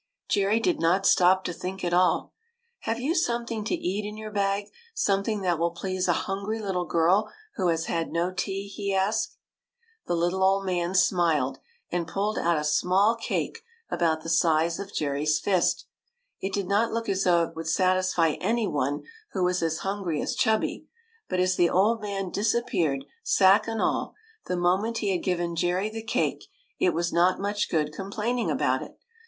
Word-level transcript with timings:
Jerry 0.27 0.59
did 0.59 0.79
not 0.79 1.05
stop 1.05 1.43
to 1.43 1.53
think 1.53 1.83
at 1.83 1.93
all." 1.93 2.33
Have 2.89 2.99
you 2.99 3.13
something 3.13 3.63
to 3.65 3.75
eat 3.75 4.03
in 4.03 4.17
your 4.17 4.31
bag, 4.31 4.65
something 4.95 5.41
that 5.41 5.59
will 5.59 5.69
please 5.69 6.07
a 6.07 6.13
hungry 6.25 6.59
little 6.59 6.85
girl 6.87 7.31
who 7.57 7.67
has 7.67 7.85
had 7.85 8.09
no 8.11 8.31
tea?" 8.33 8.67
he 8.67 8.95
asked. 8.95 9.37
The 10.07 10.15
little 10.15 10.41
old 10.43 10.65
man 10.65 10.95
smiled 10.95 11.59
and 11.91 12.07
pulled 12.07 12.39
out 12.39 12.57
a 12.57 12.63
small 12.63 13.15
cake 13.15 13.59
about 13.91 14.21
the 14.23 14.29
size 14.29 14.79
of 14.79 14.91
Jerry's 14.91 15.39
fist. 15.39 15.85
It 16.39 16.51
did 16.51 16.67
not 16.67 16.91
look 16.91 17.07
as 17.07 17.25
though 17.25 17.43
it 17.43 17.55
would 17.55 17.67
satisfy 17.67 18.31
any 18.41 18.65
one 18.65 19.03
who 19.33 19.43
was 19.43 19.61
as 19.61 19.81
hungry 19.85 20.19
as 20.19 20.33
Chubby; 20.33 20.87
but 21.29 21.39
as 21.39 21.55
the 21.57 21.69
old 21.69 22.01
man 22.01 22.31
disappeared, 22.31 23.05
sack 23.21 23.67
and 23.67 23.79
all, 23.79 24.15
the 24.47 24.57
moment 24.57 24.97
he 24.97 25.11
had 25.11 25.21
given 25.21 25.55
Jerry 25.55 25.91
the 25.91 26.01
cake, 26.01 26.45
it 26.79 26.95
was 26.95 27.13
not 27.13 27.39
much 27.39 27.69
good 27.69 27.93
complaining 27.93 28.49
about 28.49 28.81
it. 28.81 28.97